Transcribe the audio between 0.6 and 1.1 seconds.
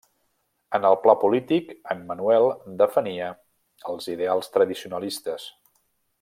En el